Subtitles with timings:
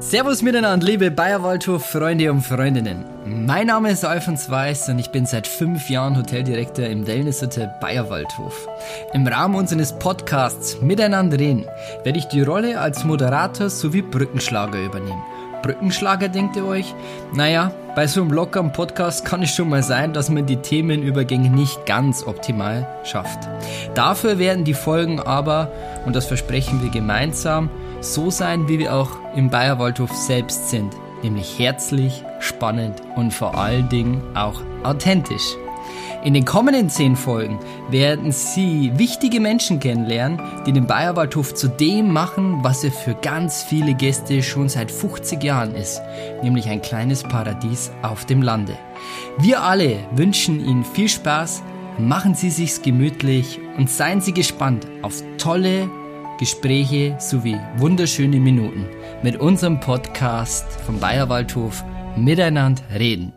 [0.00, 3.04] Servus miteinander, liebe Bayerwaldhof-Freunde und Freundinnen.
[3.26, 8.68] Mein Name ist Alfons Weiß und ich bin seit fünf Jahren Hoteldirektor im Wellnesshotel Bayerwaldhof.
[9.12, 11.66] Im Rahmen unseres Podcasts Miteinander reden
[12.04, 15.22] werde ich die Rolle als Moderator sowie Brückenschlager übernehmen.
[15.62, 16.94] Brückenschlager, denkt ihr euch?
[17.32, 21.50] Naja, bei so einem lockeren Podcast kann es schon mal sein, dass man die Themenübergänge
[21.50, 23.48] nicht ganz optimal schafft.
[23.94, 25.72] Dafür werden die Folgen aber,
[26.06, 31.58] und das versprechen wir gemeinsam, so sein, wie wir auch im Bayerwaldhof selbst sind, nämlich
[31.58, 35.56] herzlich, spannend und vor allen Dingen auch authentisch.
[36.24, 37.58] In den kommenden zehn Folgen
[37.90, 43.62] werden Sie wichtige Menschen kennenlernen, die den Bayerwaldhof zu dem machen, was er für ganz
[43.62, 46.00] viele Gäste schon seit 50 Jahren ist,
[46.42, 48.76] nämlich ein kleines Paradies auf dem Lande.
[49.38, 51.62] Wir alle wünschen Ihnen viel Spaß,
[51.98, 55.90] machen Sie sich's gemütlich und seien Sie gespannt auf tolle
[56.38, 58.86] Gespräche sowie wunderschöne Minuten
[59.22, 61.84] mit unserem Podcast vom Bayerwaldhof
[62.16, 63.32] Miteinander reden.